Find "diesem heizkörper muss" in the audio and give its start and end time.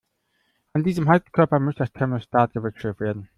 0.83-1.75